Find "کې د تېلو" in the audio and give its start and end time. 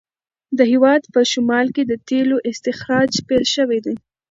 1.75-2.37